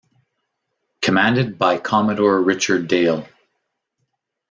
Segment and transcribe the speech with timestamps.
[1.03, 3.27] Commanded by Commodore Richard Dale.